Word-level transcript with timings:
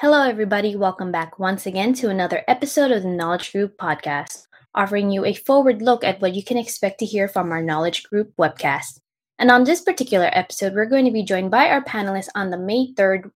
Hello, 0.00 0.22
everybody. 0.22 0.76
Welcome 0.76 1.10
back 1.10 1.40
once 1.40 1.66
again 1.66 1.92
to 1.94 2.08
another 2.08 2.44
episode 2.46 2.92
of 2.92 3.02
the 3.02 3.08
Knowledge 3.08 3.50
Group 3.50 3.76
podcast, 3.78 4.46
offering 4.72 5.10
you 5.10 5.24
a 5.24 5.34
forward 5.34 5.82
look 5.82 6.04
at 6.04 6.20
what 6.20 6.36
you 6.36 6.44
can 6.44 6.56
expect 6.56 7.00
to 7.00 7.04
hear 7.04 7.26
from 7.26 7.50
our 7.50 7.60
Knowledge 7.60 8.04
Group 8.04 8.32
webcast. 8.38 9.00
And 9.40 9.50
on 9.50 9.64
this 9.64 9.80
particular 9.80 10.30
episode, 10.30 10.74
we're 10.74 10.86
going 10.86 11.04
to 11.06 11.10
be 11.10 11.24
joined 11.24 11.50
by 11.50 11.66
our 11.66 11.82
panelists 11.82 12.28
on 12.36 12.50
the 12.50 12.56
May 12.56 12.94
3rd 12.94 13.32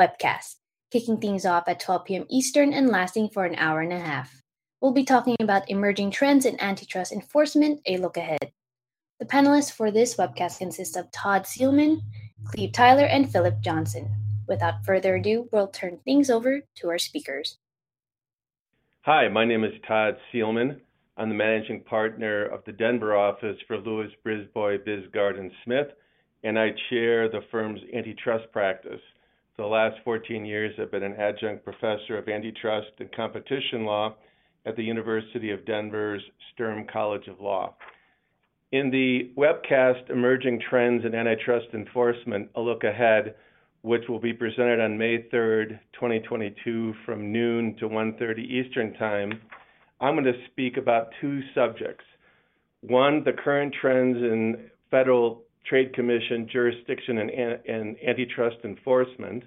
webcast, 0.00 0.56
kicking 0.90 1.20
things 1.20 1.46
off 1.46 1.68
at 1.68 1.78
12 1.78 2.04
p.m. 2.06 2.26
Eastern 2.28 2.72
and 2.72 2.88
lasting 2.88 3.28
for 3.28 3.44
an 3.44 3.54
hour 3.54 3.80
and 3.80 3.92
a 3.92 4.00
half. 4.00 4.42
We'll 4.80 4.90
be 4.90 5.04
talking 5.04 5.36
about 5.38 5.70
emerging 5.70 6.10
trends 6.10 6.44
in 6.44 6.60
antitrust 6.60 7.12
enforcement, 7.12 7.80
a 7.86 7.98
look 7.98 8.16
ahead. 8.16 8.50
The 9.20 9.26
panelists 9.26 9.70
for 9.70 9.92
this 9.92 10.16
webcast 10.16 10.58
consist 10.58 10.96
of 10.96 11.12
Todd 11.12 11.44
Seelman, 11.44 12.00
Cleve 12.46 12.72
Tyler, 12.72 13.06
and 13.06 13.30
Philip 13.30 13.60
Johnson. 13.60 14.23
Without 14.46 14.84
further 14.84 15.16
ado, 15.16 15.48
we'll 15.52 15.68
turn 15.68 15.98
things 16.04 16.30
over 16.30 16.60
to 16.76 16.88
our 16.88 16.98
speakers. 16.98 17.58
Hi, 19.02 19.28
my 19.28 19.44
name 19.44 19.64
is 19.64 19.72
Todd 19.86 20.16
Seelman. 20.32 20.80
I'm 21.16 21.28
the 21.28 21.34
managing 21.34 21.82
partner 21.84 22.46
of 22.46 22.64
the 22.64 22.72
Denver 22.72 23.16
office 23.16 23.56
for 23.66 23.78
Lewis 23.78 24.10
Brisbois 24.24 24.78
Bisgaard 24.84 25.38
and 25.38 25.52
Smith, 25.64 25.88
and 26.42 26.58
I 26.58 26.70
chair 26.90 27.28
the 27.28 27.42
firm's 27.50 27.80
antitrust 27.94 28.50
practice. 28.52 29.00
For 29.56 29.62
the 29.62 29.68
last 29.68 29.96
14 30.04 30.44
years, 30.44 30.74
I've 30.78 30.90
been 30.90 31.04
an 31.04 31.14
adjunct 31.14 31.64
professor 31.64 32.18
of 32.18 32.28
antitrust 32.28 32.88
and 32.98 33.10
competition 33.12 33.84
law 33.84 34.16
at 34.66 34.76
the 34.76 34.82
University 34.82 35.50
of 35.52 35.64
Denver's 35.64 36.22
Sturm 36.52 36.86
College 36.92 37.28
of 37.28 37.40
Law. 37.40 37.74
In 38.72 38.90
the 38.90 39.30
webcast 39.38 40.10
Emerging 40.10 40.60
Trends 40.68 41.04
in 41.04 41.14
Antitrust 41.14 41.68
Enforcement, 41.74 42.50
a 42.56 42.60
look 42.60 42.82
ahead, 42.82 43.36
which 43.84 44.08
will 44.08 44.18
be 44.18 44.32
presented 44.32 44.80
on 44.80 44.96
May 44.96 45.18
3rd, 45.30 45.78
2022 45.92 46.94
from 47.04 47.30
noon 47.30 47.76
to 47.76 47.86
1:30 47.86 48.38
Eastern 48.38 48.94
Time. 48.94 49.42
I'm 50.00 50.14
going 50.14 50.24
to 50.24 50.46
speak 50.50 50.78
about 50.78 51.08
two 51.20 51.42
subjects. 51.54 52.04
One, 52.80 53.22
the 53.24 53.34
current 53.34 53.74
trends 53.78 54.16
in 54.16 54.70
Federal 54.90 55.42
Trade 55.66 55.92
Commission 55.92 56.48
jurisdiction 56.50 57.18
and, 57.18 57.30
and 57.30 57.96
antitrust 58.08 58.56
enforcement, 58.64 59.44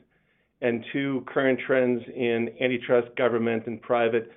and 0.62 0.86
two, 0.94 1.24
current 1.26 1.60
trends 1.66 2.04
in 2.16 2.50
antitrust 2.62 3.16
government 3.16 3.66
and 3.66 3.82
private 3.82 4.32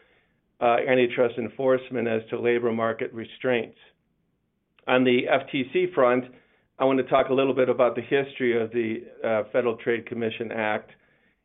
uh, 0.63 0.77
antitrust 0.89 1.37
enforcement 1.37 2.09
as 2.09 2.23
to 2.31 2.41
labor 2.41 2.73
market 2.73 3.13
restraints. 3.13 3.77
On 4.89 5.05
the 5.05 5.25
FTC 5.29 5.93
front, 5.93 6.25
I 6.81 6.85
want 6.85 6.97
to 6.97 7.05
talk 7.05 7.29
a 7.29 7.35
little 7.35 7.53
bit 7.53 7.69
about 7.69 7.95
the 7.95 8.01
history 8.01 8.59
of 8.59 8.71
the 8.71 9.05
uh, 9.23 9.43
Federal 9.53 9.77
Trade 9.77 10.07
Commission 10.07 10.51
Act 10.51 10.91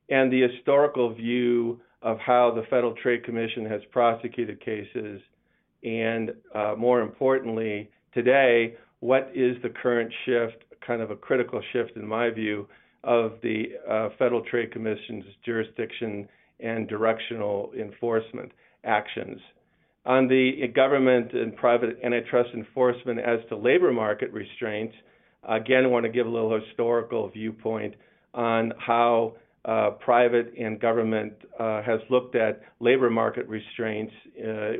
and 0.08 0.32
the 0.32 0.48
historical 0.50 1.14
view 1.14 1.82
of 2.02 2.18
how 2.20 2.54
the 2.56 2.62
Federal 2.70 2.96
Trade 2.96 3.26
Commission 3.26 3.66
has 3.66 3.82
prosecuted 3.92 4.64
cases, 4.64 5.20
and 5.84 6.32
uh, 6.54 6.76
more 6.78 7.02
importantly, 7.02 7.90
today, 8.14 8.76
what 9.02 9.30
is 9.36 9.58
the 9.62 9.68
current 9.82 10.10
shift, 10.26 10.64
kind 10.88 11.02
of 11.02 11.12
a 11.12 11.18
critical 11.18 11.62
shift 11.74 11.98
in 11.98 12.08
my 12.08 12.30
view, 12.30 12.66
of 13.04 13.34
the 13.44 13.66
uh, 13.90 14.10
Federal 14.18 14.42
Trade 14.42 14.72
Commission's 14.72 15.26
jurisdiction 15.44 16.30
and 16.62 16.88
directional 16.88 17.74
enforcement 17.78 18.54
actions. 18.86 19.42
On 20.06 20.30
the 20.30 20.66
government 20.74 21.34
and 21.34 21.54
private 21.58 21.98
antitrust 22.06 22.52
enforcement 22.54 23.20
as 23.20 23.40
to 23.50 23.58
labor 23.58 23.92
market 23.92 24.32
restraints, 24.32 24.96
Again, 25.48 25.84
I 25.84 25.88
want 25.88 26.06
to 26.06 26.12
give 26.12 26.26
a 26.26 26.30
little 26.30 26.60
historical 26.60 27.30
viewpoint 27.30 27.96
on 28.34 28.74
how 28.78 29.36
uh, 29.66 29.92
private 30.00 30.54
and 30.60 30.80
government 30.80 31.34
uh, 31.60 31.82
has 31.82 32.00
looked 32.10 32.36
at 32.36 32.62
labor 32.80 33.10
market 33.10 33.48
restraints 33.48 34.14
uh, 34.40 34.74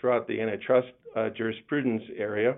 throughout 0.00 0.26
the 0.28 0.40
antitrust 0.40 0.88
jurisprudence 1.34 2.02
area, 2.18 2.54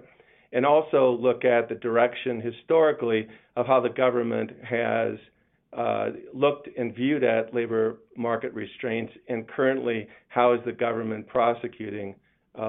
and 0.52 0.66
also 0.66 1.16
look 1.20 1.44
at 1.44 1.69
the 1.69 1.76
direction 1.76 2.41
historically 2.41 3.28
of 3.54 3.66
how 3.66 3.80
the 3.80 3.88
government 3.88 4.50
has 4.69 5.16
looked 6.34 6.69
and 6.76 6.92
viewed 6.96 7.22
at 7.22 7.54
labor 7.54 7.98
market 8.16 8.52
restraints, 8.54 9.12
and 9.28 9.46
currently, 9.46 10.08
how 10.26 10.52
is 10.54 10.60
the 10.64 10.72
government 10.72 11.25
prosecuting 11.28 12.16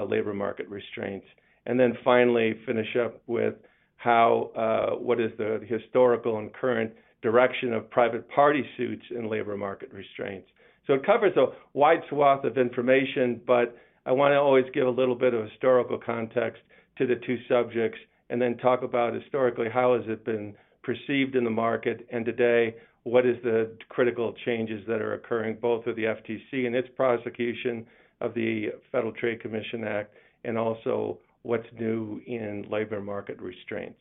labor 0.08 0.34
market 0.36 0.68
restraints. 0.70 1.26
And 1.66 1.80
then 1.80 1.98
finally, 2.04 2.56
finish 2.68 2.96
up 3.04 3.20
with 3.26 3.56
how 4.00 4.50
uh, 4.56 4.96
what 4.96 5.20
is 5.20 5.32
the 5.38 5.62
historical 5.68 6.40
and 6.40 6.52
current 6.54 6.92
direction 7.22 7.74
of 7.74 7.90
private 7.90 8.28
party 8.30 8.64
suits 8.78 9.04
in 9.12 9.30
labor 9.30 9.58
market 9.58 9.92
restraints. 9.94 10.48
So 10.88 10.94
it 10.94 11.06
covers 11.06 11.36
a 11.36 11.48
wide 11.74 12.02
swath 12.10 12.46
of 12.46 12.58
information, 12.58 13.42
but 13.46 13.78
I 14.06 14.14
want 14.14 14.32
to 14.32 14.38
always 14.38 14.66
give 14.74 14.88
a 14.88 14.90
little 14.90 15.16
bit 15.16 15.34
of 15.34 15.50
historical 15.50 16.00
context 16.04 16.62
to 16.98 17.06
the 17.06 17.16
two 17.28 17.38
subjects 17.50 18.00
and 18.30 18.42
then 18.42 18.58
talk 18.58 18.84
about 18.84 19.14
historically 19.14 19.68
how 19.70 19.96
has 19.96 20.04
it 20.08 20.24
been 20.26 20.56
perceived 20.82 21.36
in 21.36 21.44
the 21.44 21.50
market 21.50 22.08
and 22.12 22.26
today 22.26 22.76
what 23.04 23.26
is 23.26 23.36
the 23.44 23.72
critical 23.90 24.34
changes 24.46 24.86
that 24.88 25.02
are 25.02 25.14
occurring 25.16 25.58
both 25.62 25.86
with 25.86 25.96
the 25.96 26.04
FTC 26.04 26.66
and 26.66 26.76
its 26.76 26.88
prosecution 26.96 27.86
of 28.22 28.34
the 28.34 28.68
Federal 28.92 29.12
Trade 29.14 29.42
Commission 29.42 29.84
Act 29.84 30.14
and 30.46 30.58
also 30.58 31.18
what's 31.44 31.68
new 31.80 32.22
in 32.28 32.66
labor 32.70 33.02
market 33.02 33.40
restraints. 33.40 34.00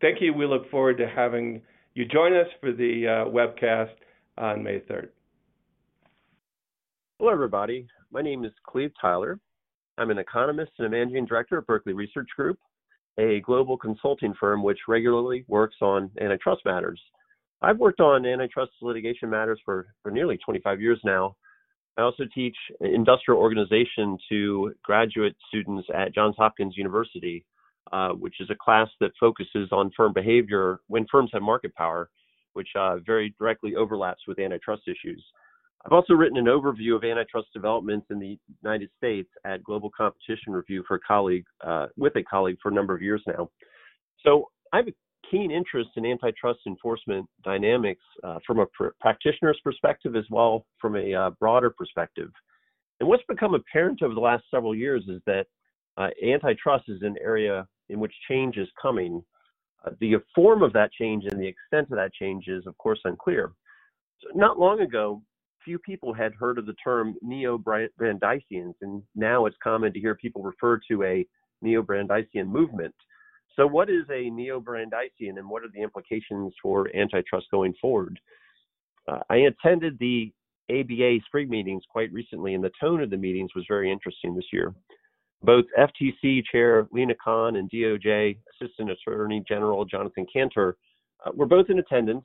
Thank 0.00 0.20
you. 0.20 0.32
We 0.32 0.46
look 0.46 0.70
forward 0.70 0.98
to 0.98 1.08
having 1.08 1.62
you 1.94 2.04
join 2.06 2.34
us 2.34 2.46
for 2.60 2.72
the 2.72 3.06
uh, 3.06 3.30
webcast 3.30 3.90
on 4.38 4.62
May 4.62 4.80
3rd. 4.80 5.08
Hello, 7.18 7.30
everybody. 7.30 7.86
My 8.10 8.22
name 8.22 8.44
is 8.44 8.52
Cleve 8.66 8.92
Tyler. 9.00 9.38
I'm 9.98 10.10
an 10.10 10.18
economist 10.18 10.72
and 10.78 10.86
a 10.86 10.90
managing 10.90 11.26
director 11.26 11.58
at 11.58 11.66
Berkeley 11.66 11.92
Research 11.92 12.28
Group, 12.34 12.58
a 13.18 13.40
global 13.40 13.76
consulting 13.76 14.32
firm 14.40 14.62
which 14.62 14.78
regularly 14.88 15.44
works 15.46 15.76
on 15.82 16.10
antitrust 16.20 16.62
matters. 16.64 17.00
I've 17.60 17.78
worked 17.78 18.00
on 18.00 18.24
antitrust 18.24 18.72
litigation 18.80 19.28
matters 19.28 19.60
for, 19.64 19.88
for 20.02 20.10
nearly 20.10 20.38
25 20.38 20.80
years 20.80 20.98
now, 21.04 21.36
I 21.96 22.02
also 22.02 22.24
teach 22.34 22.56
industrial 22.80 23.40
organization 23.40 24.16
to 24.28 24.74
graduate 24.82 25.36
students 25.48 25.88
at 25.94 26.14
Johns 26.14 26.36
Hopkins 26.38 26.76
University, 26.76 27.44
uh, 27.92 28.10
which 28.10 28.36
is 28.40 28.48
a 28.50 28.54
class 28.54 28.88
that 29.00 29.10
focuses 29.18 29.68
on 29.72 29.90
firm 29.96 30.12
behavior 30.12 30.80
when 30.86 31.06
firms 31.10 31.30
have 31.32 31.42
market 31.42 31.74
power, 31.74 32.08
which 32.52 32.68
uh, 32.78 32.96
very 33.04 33.34
directly 33.38 33.76
overlaps 33.76 34.22
with 34.26 34.38
antitrust 34.38 34.82
issues. 34.86 35.22
I've 35.84 35.92
also 35.92 36.12
written 36.12 36.36
an 36.36 36.44
overview 36.44 36.94
of 36.94 37.04
antitrust 37.04 37.48
developments 37.54 38.06
in 38.10 38.18
the 38.18 38.38
United 38.62 38.90
States 38.98 39.30
at 39.46 39.64
Global 39.64 39.90
Competition 39.96 40.52
Review 40.52 40.84
for 40.86 40.96
a 40.96 41.00
colleague, 41.00 41.46
uh, 41.66 41.86
with 41.96 42.14
a 42.16 42.22
colleague 42.22 42.58
for 42.62 42.70
a 42.70 42.74
number 42.74 42.94
of 42.94 43.00
years 43.00 43.22
now. 43.26 43.50
So 44.24 44.50
I 44.72 44.78
have 44.78 44.88
a 44.88 44.92
keen 45.28 45.50
interest 45.50 45.90
in 45.96 46.06
antitrust 46.06 46.60
enforcement 46.66 47.26
dynamics 47.44 48.02
uh, 48.24 48.38
from 48.46 48.60
a 48.60 48.66
pr- 48.66 48.88
practitioner's 49.00 49.58
perspective 49.62 50.16
as 50.16 50.24
well 50.30 50.66
from 50.80 50.96
a 50.96 51.14
uh, 51.14 51.30
broader 51.40 51.70
perspective. 51.70 52.30
And 53.00 53.08
what's 53.08 53.22
become 53.28 53.54
apparent 53.54 54.02
over 54.02 54.14
the 54.14 54.20
last 54.20 54.44
several 54.50 54.74
years 54.74 55.04
is 55.08 55.20
that 55.26 55.46
uh, 55.96 56.08
antitrust 56.24 56.84
is 56.88 57.02
an 57.02 57.16
area 57.22 57.66
in 57.88 57.98
which 57.98 58.12
change 58.28 58.56
is 58.56 58.68
coming. 58.80 59.22
Uh, 59.84 59.90
the 60.00 60.16
form 60.34 60.62
of 60.62 60.72
that 60.74 60.92
change 60.92 61.24
and 61.24 61.40
the 61.40 61.46
extent 61.46 61.88
of 61.90 61.96
that 61.96 62.12
change 62.12 62.48
is, 62.48 62.66
of 62.66 62.76
course, 62.78 63.00
unclear. 63.04 63.52
So 64.20 64.28
not 64.34 64.58
long 64.58 64.80
ago, 64.80 65.22
few 65.64 65.78
people 65.78 66.12
had 66.12 66.34
heard 66.34 66.58
of 66.58 66.66
the 66.66 66.74
term 66.74 67.16
neo-Brandeisians, 67.22 68.74
and 68.80 69.02
now 69.14 69.46
it's 69.46 69.56
common 69.62 69.92
to 69.92 70.00
hear 70.00 70.14
people 70.14 70.42
refer 70.42 70.80
to 70.90 71.02
a 71.04 71.26
neo-Brandeisian 71.62 72.46
movement. 72.46 72.94
So, 73.60 73.66
what 73.66 73.90
is 73.90 74.04
a 74.10 74.30
neo 74.30 74.58
Brandeisian 74.58 75.36
and 75.36 75.46
what 75.46 75.62
are 75.62 75.68
the 75.68 75.82
implications 75.82 76.54
for 76.62 76.88
antitrust 76.96 77.44
going 77.50 77.74
forward? 77.78 78.18
Uh, 79.06 79.18
I 79.28 79.36
attended 79.36 79.98
the 79.98 80.32
ABA 80.70 81.18
spring 81.26 81.50
meetings 81.50 81.82
quite 81.90 82.10
recently, 82.10 82.54
and 82.54 82.64
the 82.64 82.70
tone 82.80 83.02
of 83.02 83.10
the 83.10 83.18
meetings 83.18 83.50
was 83.54 83.66
very 83.68 83.92
interesting 83.92 84.34
this 84.34 84.46
year. 84.50 84.74
Both 85.42 85.66
FTC 85.78 86.42
Chair 86.50 86.88
Lina 86.90 87.12
Khan 87.22 87.56
and 87.56 87.70
DOJ 87.70 88.38
Assistant 88.54 88.92
Attorney 88.92 89.44
General 89.46 89.84
Jonathan 89.84 90.24
Kanter 90.34 90.72
uh, 91.26 91.32
were 91.34 91.44
both 91.44 91.68
in 91.68 91.80
attendance, 91.80 92.24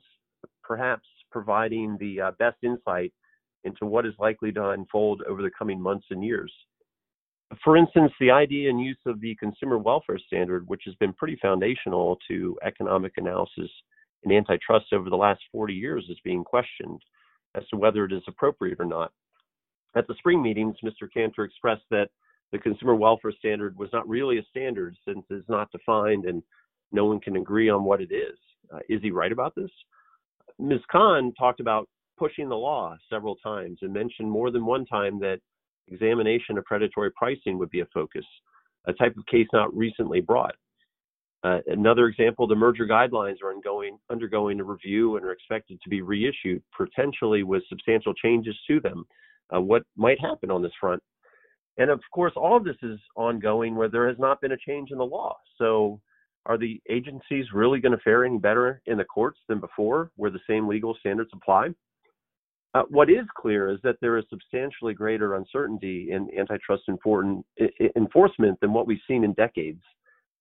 perhaps 0.64 1.06
providing 1.30 1.98
the 2.00 2.18
uh, 2.18 2.30
best 2.38 2.56
insight 2.62 3.12
into 3.64 3.84
what 3.84 4.06
is 4.06 4.14
likely 4.18 4.52
to 4.52 4.70
unfold 4.70 5.20
over 5.28 5.42
the 5.42 5.50
coming 5.58 5.78
months 5.78 6.06
and 6.08 6.24
years 6.24 6.50
for 7.62 7.76
instance, 7.76 8.12
the 8.18 8.30
idea 8.30 8.70
and 8.70 8.80
use 8.80 8.98
of 9.06 9.20
the 9.20 9.34
consumer 9.36 9.78
welfare 9.78 10.18
standard, 10.18 10.66
which 10.68 10.82
has 10.86 10.94
been 10.96 11.12
pretty 11.12 11.38
foundational 11.40 12.18
to 12.28 12.58
economic 12.64 13.12
analysis 13.16 13.70
and 14.24 14.32
antitrust 14.32 14.86
over 14.92 15.08
the 15.08 15.16
last 15.16 15.40
40 15.52 15.72
years, 15.72 16.04
is 16.08 16.18
being 16.24 16.42
questioned 16.42 17.00
as 17.54 17.66
to 17.68 17.76
whether 17.76 18.04
it 18.04 18.12
is 18.12 18.22
appropriate 18.26 18.80
or 18.80 18.84
not. 18.84 19.12
At 19.94 20.06
the 20.08 20.14
spring 20.18 20.42
meetings, 20.42 20.76
Mr. 20.84 21.08
Kanter 21.14 21.46
expressed 21.46 21.84
that 21.90 22.10
the 22.52 22.58
consumer 22.58 22.94
welfare 22.94 23.32
standard 23.38 23.76
was 23.78 23.88
not 23.92 24.08
really 24.08 24.38
a 24.38 24.44
standard 24.50 24.96
since 25.06 25.24
it's 25.30 25.48
not 25.48 25.70
defined 25.72 26.26
and 26.26 26.42
no 26.92 27.04
one 27.06 27.20
can 27.20 27.36
agree 27.36 27.68
on 27.68 27.84
what 27.84 28.00
it 28.00 28.12
is. 28.12 28.38
Uh, 28.72 28.78
is 28.88 29.00
he 29.02 29.10
right 29.10 29.32
about 29.32 29.54
this? 29.54 29.70
Ms. 30.58 30.80
Khan 30.90 31.32
talked 31.38 31.60
about 31.60 31.88
pushing 32.18 32.48
the 32.48 32.56
law 32.56 32.96
several 33.10 33.36
times 33.36 33.78
and 33.82 33.92
mentioned 33.92 34.30
more 34.30 34.50
than 34.50 34.64
one 34.64 34.86
time 34.86 35.18
that 35.20 35.40
examination 35.88 36.58
of 36.58 36.64
predatory 36.64 37.10
pricing 37.12 37.58
would 37.58 37.70
be 37.70 37.80
a 37.80 37.86
focus, 37.92 38.24
a 38.86 38.92
type 38.92 39.16
of 39.16 39.26
case 39.26 39.46
not 39.52 39.74
recently 39.76 40.20
brought. 40.20 40.54
Uh, 41.44 41.58
another 41.66 42.06
example, 42.06 42.46
the 42.46 42.54
merger 42.54 42.86
guidelines 42.86 43.36
are 43.42 43.52
ongoing, 43.52 43.98
undergoing 44.10 44.58
a 44.58 44.64
review 44.64 45.16
and 45.16 45.24
are 45.24 45.32
expected 45.32 45.80
to 45.82 45.88
be 45.88 46.02
reissued, 46.02 46.62
potentially 46.76 47.42
with 47.42 47.62
substantial 47.68 48.14
changes 48.14 48.56
to 48.66 48.80
them. 48.80 49.04
Uh, 49.54 49.60
what 49.60 49.82
might 49.96 50.20
happen 50.20 50.50
on 50.50 50.62
this 50.62 50.72
front? 50.80 51.00
And 51.78 51.90
of 51.90 52.00
course, 52.12 52.32
all 52.36 52.56
of 52.56 52.64
this 52.64 52.76
is 52.82 52.98
ongoing 53.16 53.76
where 53.76 53.88
there 53.88 54.08
has 54.08 54.18
not 54.18 54.40
been 54.40 54.52
a 54.52 54.56
change 54.56 54.90
in 54.90 54.98
the 54.98 55.04
law. 55.04 55.36
So, 55.58 56.00
are 56.46 56.56
the 56.56 56.80
agencies 56.88 57.46
really 57.52 57.80
going 57.80 57.96
to 57.96 58.02
fare 58.02 58.24
any 58.24 58.38
better 58.38 58.80
in 58.86 58.96
the 58.96 59.04
courts 59.04 59.40
than 59.48 59.60
before, 59.60 60.10
where 60.16 60.30
the 60.30 60.40
same 60.48 60.68
legal 60.68 60.96
standards 61.00 61.30
apply? 61.32 61.70
Uh, 62.76 62.82
what 62.90 63.08
is 63.08 63.24
clear 63.34 63.70
is 63.70 63.78
that 63.82 63.96
there 64.02 64.18
is 64.18 64.24
substantially 64.28 64.92
greater 64.92 65.36
uncertainty 65.36 66.08
in 66.10 66.28
antitrust 66.38 66.82
enforcement 67.96 68.60
than 68.60 68.70
what 68.74 68.86
we've 68.86 69.00
seen 69.08 69.24
in 69.24 69.32
decades. 69.32 69.80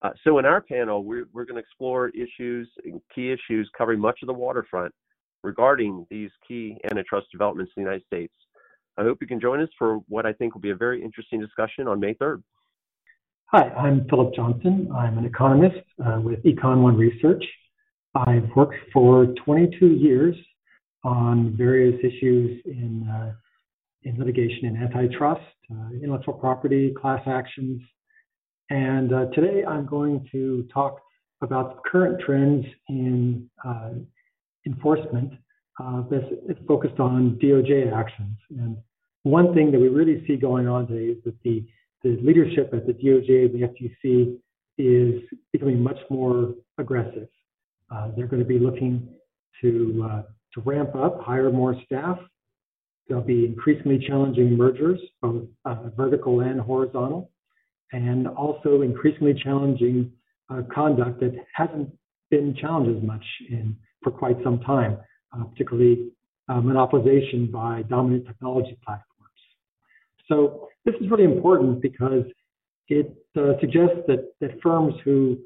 Uh, 0.02 0.10
so, 0.22 0.38
in 0.38 0.44
our 0.44 0.60
panel, 0.60 1.06
we're, 1.06 1.28
we're 1.32 1.46
going 1.46 1.56
to 1.56 1.62
explore 1.62 2.10
issues, 2.10 2.70
and 2.84 3.00
key 3.14 3.32
issues 3.32 3.70
covering 3.78 4.02
much 4.02 4.20
of 4.22 4.28
the 4.28 4.34
waterfront 4.34 4.94
regarding 5.44 6.06
these 6.10 6.30
key 6.46 6.78
antitrust 6.92 7.28
developments 7.32 7.72
in 7.78 7.84
the 7.84 7.90
United 7.90 8.06
States. 8.06 8.34
I 8.98 9.04
hope 9.04 9.20
you 9.22 9.28
can 9.28 9.40
join 9.40 9.62
us 9.62 9.70
for 9.80 10.00
what 10.10 10.26
I 10.26 10.34
think 10.34 10.56
will 10.56 10.62
be 10.62 10.72
a 10.72 10.76
very 10.76 11.02
interesting 11.02 11.40
discussion 11.40 11.88
on 11.88 12.02
May 12.02 12.16
3rd. 12.16 12.44
Hi, 13.46 13.70
I'm 13.70 14.06
Philip 14.10 14.36
Johnson. 14.36 14.90
I'm 14.94 15.18
an 15.18 15.24
economist 15.24 15.86
uh, 16.06 16.20
with 16.22 16.44
Econ 16.44 16.82
One 16.82 16.98
Research. 16.98 17.46
I've 18.14 18.50
worked 18.58 18.76
for 18.92 19.28
22 19.46 19.88
years 19.88 20.36
on 21.06 21.56
various 21.56 21.98
issues 22.04 22.60
in, 22.66 23.08
uh, 23.08 23.32
in 24.04 24.18
litigation 24.18 24.66
in 24.66 24.76
antitrust, 24.78 25.42
uh, 25.72 25.90
intellectual 25.94 26.34
property, 26.34 26.94
class 27.00 27.22
actions. 27.28 27.80
And 28.72 29.14
uh, 29.14 29.26
today 29.28 29.64
I'm 29.64 29.86
going 29.86 30.28
to 30.32 30.68
talk 30.74 31.00
about 31.42 31.84
current 31.84 32.20
trends 32.26 32.66
in 32.90 33.48
uh, 33.64 33.92
enforcement 34.66 35.34
uh, 35.80 36.02
that's 36.10 36.60
focused 36.68 37.00
on 37.00 37.38
DOJ 37.42 37.94
actions. 37.94 38.38
And 38.50 38.76
one 39.22 39.54
thing 39.54 39.72
that 39.72 39.80
we 39.80 39.90
really 39.90 40.26
see 40.26 40.38
going 40.38 40.68
on 40.68 40.88
today 40.88 41.12
is 41.12 41.24
that 41.26 41.36
the, 41.44 41.64
the 42.04 42.18
leadership 42.24 42.72
at 42.74 42.88
the 42.88 42.94
DOJ 42.94 43.46
and 43.46 43.62
the 43.62 43.68
FTC 43.68 44.38
is 44.80 45.22
becoming 45.52 45.84
much 45.84 46.00
more 46.10 46.56
aggressive. 46.80 47.28
Uh, 47.92 48.10
they're 48.18 48.28
going 48.28 48.42
to 48.42 48.48
be 48.48 48.58
looking 48.58 49.08
to, 49.62 50.26
to 50.56 50.62
ramp 50.62 50.96
up, 50.96 51.22
hire 51.22 51.52
more 51.52 51.76
staff. 51.86 52.18
There'll 53.08 53.24
be 53.24 53.46
increasingly 53.46 54.04
challenging 54.08 54.58
mergers, 54.58 55.00
both 55.22 55.44
uh, 55.66 55.90
vertical 55.96 56.40
and 56.40 56.60
horizontal, 56.60 57.30
and 57.92 58.28
also 58.28 58.82
increasingly 58.82 59.36
challenging 59.36 60.12
uh, 60.50 60.64
conduct 60.74 61.20
that 61.20 61.36
hasn't 61.54 61.90
been 62.32 62.56
challenged 62.60 62.98
as 62.98 63.04
much 63.04 63.24
in 63.50 63.76
for 64.02 64.12
quite 64.12 64.38
some 64.44 64.60
time 64.62 64.98
uh, 65.36 65.44
particularly 65.46 66.12
monopolization 66.50 67.52
by 67.52 67.84
dominant 67.90 68.26
technology 68.28 68.78
platforms. 68.86 69.06
So 70.28 70.70
this 70.86 70.96
is 71.02 71.10
really 71.10 71.24
important 71.24 71.82
because 71.82 72.24
it 72.88 73.16
suggests 73.34 73.98
that, 74.08 74.32
that 74.42 74.62
firms 74.62 74.94
who 75.04 75.38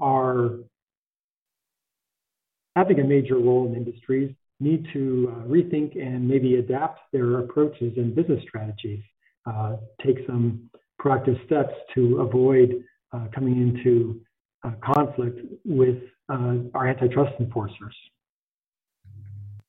are 0.00 0.58
having 2.76 3.00
a 3.00 3.04
major 3.04 3.36
role 3.36 3.66
in 3.66 3.74
industries 3.74 4.34
need 4.64 4.86
to 4.92 5.32
uh, 5.32 5.46
rethink 5.46 6.00
and 6.00 6.26
maybe 6.26 6.56
adapt 6.56 7.00
their 7.12 7.38
approaches 7.40 7.92
and 7.96 8.14
business 8.14 8.42
strategies, 8.48 9.02
uh, 9.46 9.76
take 10.04 10.18
some 10.26 10.70
proactive 11.00 11.44
steps 11.46 11.74
to 11.94 12.20
avoid 12.20 12.82
uh, 13.12 13.26
coming 13.34 13.60
into 13.60 14.20
conflict 14.82 15.40
with 15.66 15.98
our 16.30 16.88
antitrust 16.88 17.32
enforcers. 17.38 17.94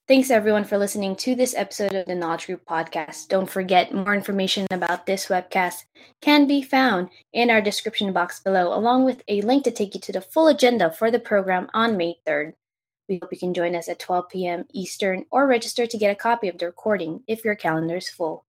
Thanks 0.07 0.29
everyone 0.29 0.65
for 0.65 0.77
listening 0.77 1.15
to 1.17 1.33
this 1.33 1.55
episode 1.55 1.95
of 1.95 2.05
the 2.05 2.13
Knowledge 2.13 2.45
Group 2.45 2.61
podcast. 2.69 3.27
Don't 3.27 3.49
forget 3.49 3.91
more 3.91 4.13
information 4.13 4.67
about 4.69 5.07
this 5.07 5.25
webcast 5.29 5.85
can 6.21 6.45
be 6.45 6.61
found 6.61 7.09
in 7.33 7.49
our 7.49 7.59
description 7.59 8.13
box 8.13 8.39
below, 8.39 8.71
along 8.71 9.03
with 9.03 9.23
a 9.27 9.41
link 9.41 9.63
to 9.63 9.71
take 9.71 9.95
you 9.95 10.01
to 10.01 10.11
the 10.11 10.21
full 10.21 10.47
agenda 10.47 10.91
for 10.91 11.09
the 11.09 11.19
program 11.19 11.67
on 11.73 11.97
May 11.97 12.19
3rd. 12.25 12.53
We 13.07 13.19
hope 13.21 13.31
you 13.31 13.37
can 13.37 13.53
join 13.53 13.75
us 13.75 13.87
at 13.87 13.99
12 13.99 14.29
p.m. 14.29 14.65
Eastern 14.73 15.25
or 15.31 15.47
register 15.47 15.85
to 15.85 15.97
get 15.97 16.11
a 16.11 16.15
copy 16.15 16.47
of 16.47 16.57
the 16.57 16.65
recording 16.65 17.23
if 17.27 17.45
your 17.45 17.55
calendar 17.55 17.97
is 17.97 18.09
full. 18.09 18.45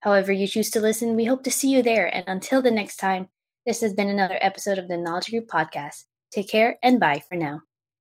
However, 0.00 0.32
you 0.32 0.48
choose 0.48 0.70
to 0.70 0.80
listen, 0.80 1.14
we 1.14 1.26
hope 1.26 1.44
to 1.44 1.50
see 1.50 1.70
you 1.70 1.82
there. 1.82 2.12
And 2.12 2.24
until 2.26 2.60
the 2.60 2.70
next 2.70 2.96
time, 2.96 3.28
this 3.64 3.80
has 3.80 3.94
been 3.94 4.08
another 4.08 4.38
episode 4.40 4.78
of 4.78 4.88
the 4.88 4.96
Knowledge 4.96 5.30
Group 5.30 5.46
podcast. 5.46 6.04
Take 6.32 6.48
care 6.48 6.78
and 6.82 6.98
bye 6.98 7.22
for 7.28 7.36
now. 7.36 7.62